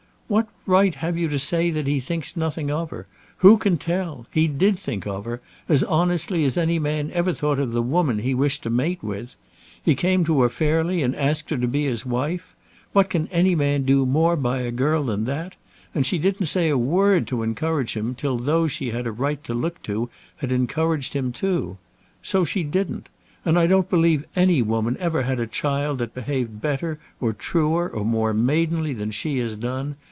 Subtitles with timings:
[0.31, 3.05] "What right have you to say that he thinks nothing of her?
[3.39, 4.27] Who can tell?
[4.31, 8.19] He did think of her, as honestly as any man ever thought of the woman
[8.19, 9.35] he wished to mate with.
[9.83, 12.55] He came to her fairly, and asked her to be his wife.
[12.93, 15.57] What can any man do more by a girl than that?
[15.93, 19.05] And she didn't say a word to him to encourage him till those she had
[19.05, 21.75] a right to look to had encouraged him too.
[22.23, 23.09] So she didn't.
[23.43, 27.89] And I don't believe any woman ever had a child that behaved better, or truer,
[27.89, 29.97] or more maidenly than she has done.